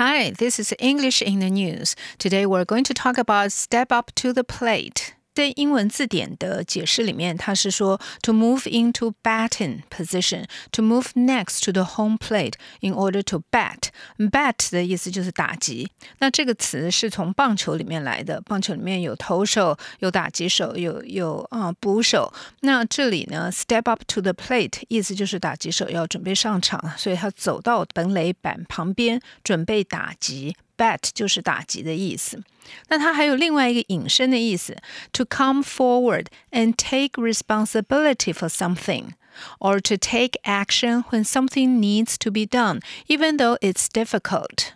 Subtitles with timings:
[0.00, 1.94] Hi, this is English in the News.
[2.16, 5.14] Today we're going to talk about step up to the plate.
[5.32, 13.22] 在英文字典的解释里面，它是说 to move into batting position, to move next to the home plate in order
[13.22, 13.90] to bat.
[14.18, 15.90] Bat 的意思就是打击。
[16.18, 22.32] 那这个词是从棒球里面来的，棒球里面有投手、有打击手、有有啊捕手。
[22.60, 30.56] 那这里呢，step up to the plate 意思就是打击手要准备上场，所以他走到本垒板旁边准备打击。
[30.79, 32.43] bat 就是打击的意思。
[32.89, 34.77] 那它还有另外一个引申的意思，
[35.11, 42.45] to come forward and take responsibility for something。or to take action when something needs to be
[42.45, 44.73] done, even though it's difficult.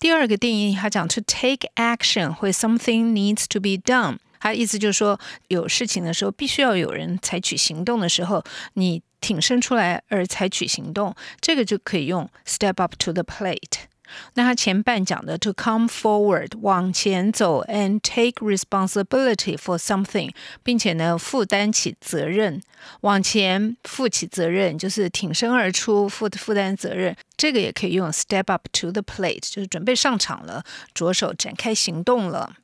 [0.00, 13.86] 第二个定义，它讲 to take action when something needs to be done，它意思就是说，有事情的时候，必须要有人采取行动的时候，你挺身出来而采取行动，这个就可以用 step up to the plate。
[14.34, 22.62] 那他前半讲的 to come forward 往前走 and take responsibility for something，并且呢负担起责任，
[23.00, 27.16] 往前负起责任就是挺身而出，负负担责任。
[27.36, 32.54] 这个也可以用 step up to the plate，就是准备上场了，着手展开行动了。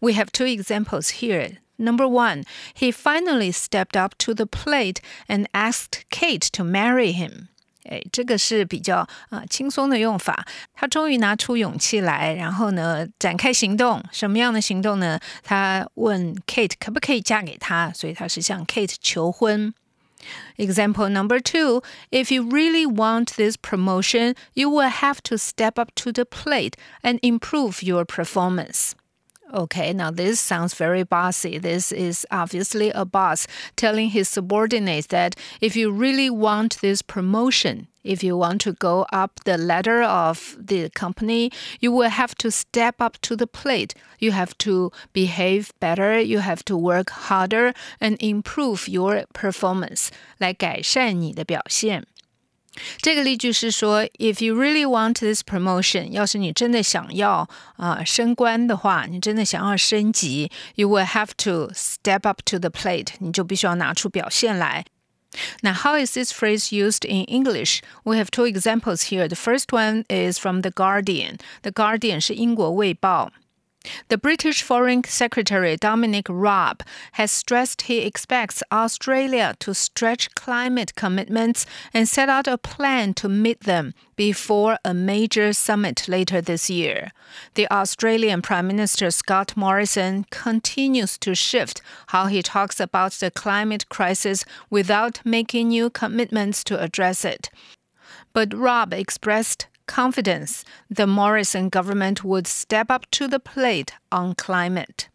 [0.00, 1.58] We have two examples here.
[1.76, 2.42] Number one,
[2.74, 4.96] he finally stepped up to the plate
[5.28, 7.46] and asked Kate to marry him.
[7.89, 10.45] 哎，这个是比较啊轻松的用法。
[10.73, 14.03] 他终于拿出勇气来，然后呢展开行动。
[14.11, 15.19] 什么样的行动呢？
[15.43, 19.73] 他问 Kate 可不可以嫁给他，所以他是向 Kate 求婚。
[20.55, 26.13] Example number two If you really want this promotion, you will have to step up to
[26.13, 28.93] the plate and improve your performance.
[29.52, 31.56] Okay, now this sounds very bossy.
[31.56, 37.88] This is obviously a boss telling his subordinates that if you really want this promotion,
[38.04, 41.50] if you want to go up the ladder of the company,
[41.80, 43.94] you will have to step up to the plate.
[44.18, 52.06] You have to behave better, you have to work harder and improve your performance 来改善你的表现。
[52.98, 64.84] 这个例句是说，If you really want this promotion，要是你真的想要啊、呃、升官的话，你真的想要升级，you will have to step up to the plate，你就必须要拿出表现来。
[65.62, 67.80] Now, how is this phrase used in English?
[68.04, 69.28] We have two examples here.
[69.28, 71.38] The first one is from The Guardian.
[71.62, 73.32] The Guardian 是英国卫报。
[74.09, 76.83] The British Foreign Secretary Dominic Raab
[77.13, 83.29] has stressed he expects Australia to stretch climate commitments and set out a plan to
[83.29, 87.11] meet them before a major summit later this year.
[87.55, 93.89] The Australian Prime Minister Scott Morrison continues to shift how he talks about the climate
[93.89, 97.49] crisis without making new commitments to address it.
[98.33, 105.08] But Raab expressed confidence the Morrison government would step up to the plate on climate.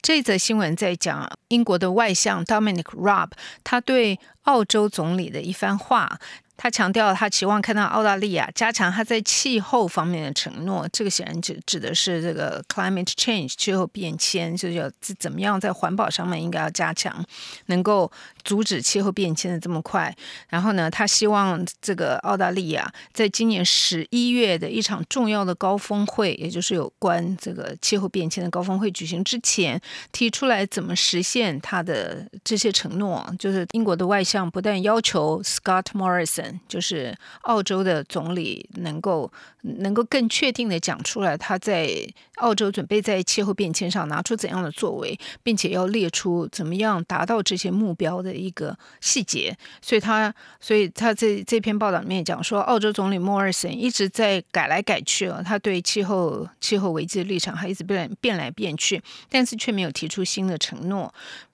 [0.00, 3.30] 这则新闻在讲英国的外相 Dominic Raab
[3.62, 6.18] 他对澳洲总理的一番话。
[6.61, 10.87] 他强调，他期望看到澳大利亚加强他在气候方面的承诺。
[10.93, 17.25] 这个显然指指的是这个 climate change 气候变迁，就是要怎么样在环保上面应该要加强，
[17.65, 18.11] 能够
[18.43, 20.15] 阻止气候变迁的这么快。
[20.49, 33.27] 然后呢，他希望这个澳大利亚在今年十一月的一场重要的高峰会，也就是有关这个气候变迁的高峰会举行之前，提出来怎么实现他的这些承诺。
[33.39, 36.50] 就是英国的外相不但要求 Scott Morrison。
[36.67, 39.31] 就是澳洲的总理能够
[39.61, 41.89] 能够更确定的讲出来，他在
[42.37, 49.55] 澳洲准备在气候变迁上拿出怎样的作为，并且要列出怎么样达到这些目标的一个细节。
[49.81, 61.13] 所以他所以他在这篇报道里面讲说，澳洲总理莫尔森一直在改来改去啊，他对气候气候危机的立场还一直变变来变去，但是却没有提出新的承诺。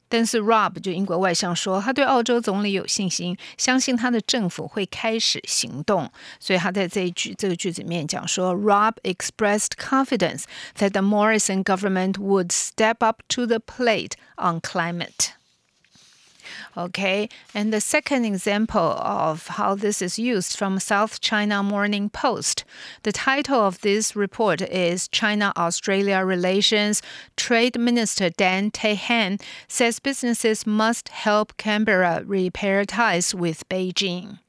[0.09, 6.12] 但是 Rob 就英国外相说，他对澳洲总理有信心，相信他的政府会开始行动。
[6.40, 10.43] 所以他在这一句这个句子里面讲说，Rob expressed confidence
[10.78, 15.36] that the Morrison government would step up to the plate on climate.
[16.76, 22.64] Okay, and the second example of how this is used from South China Morning Post.
[23.03, 27.02] The title of this report is China Australia Relations.
[27.35, 34.40] Trade Minister Dan Tehan says businesses must help Canberra repair ties with Beijing.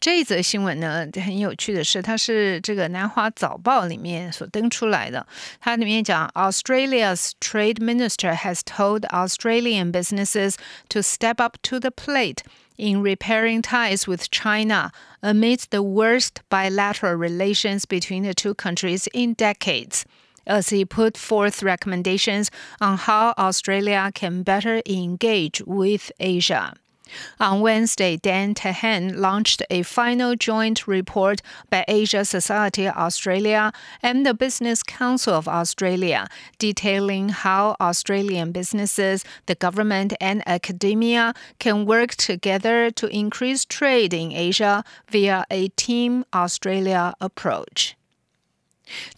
[0.00, 5.24] 这一则新闻呢，很有趣的是，它是这个《南华早报》里面所登出来的。
[5.60, 10.56] 它里面讲，Australia's trade minister has told Australian businesses
[10.88, 12.38] to step up to the plate
[12.76, 14.90] in repairing ties with China
[15.20, 20.04] amid the worst bilateral relations between the two countries in decades
[20.44, 22.50] as he put forth recommendations
[22.80, 26.74] on how Australia can better engage with Asia.
[27.38, 33.70] On Wednesday, Dan Tehan launched a final joint report by Asia Society Australia
[34.02, 36.26] and the Business Council of Australia,
[36.58, 44.32] detailing how Australian businesses, the government, and academia can work together to increase trade in
[44.32, 47.94] Asia via a Team Australia approach.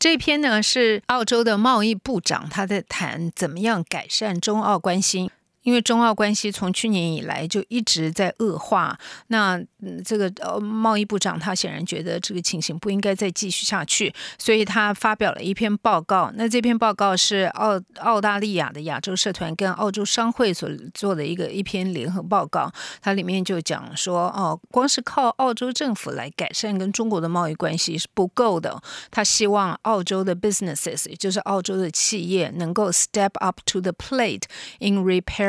[0.00, 5.31] 这篇呢是澳洲的贸易部长，他在谈怎么样改善中澳关系。
[5.63, 8.97] 因为中澳关系从去年以来就一直在恶化，
[9.27, 9.61] 那
[10.06, 16.31] 这个呃贸易部长他显然觉得这个情形不应该再继续下去，所以他发表了一篇报告。
[16.35, 22.71] 那这篇报告是澳澳大利亚的亚洲社团跟澳洲商会所做的一个一篇联合报告，
[23.01, 34.44] 它里面就讲说，哦，光是靠澳洲政府来改善跟中国的贸易关系是不够的，他希望澳洲的 businesses，也就是澳洲的企业能够 step up to the plate
[34.79, 35.48] in repair。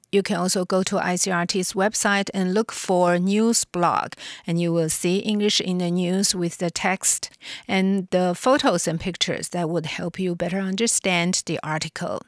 [0.11, 4.13] You can also go to ICRT's website and look for news blog,
[4.45, 7.29] and you will see English in the News with the text
[7.65, 12.21] and the photos and pictures that would help you better understand the article.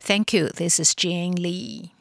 [0.00, 0.48] Thank you.
[0.48, 1.92] This is Jane Lee.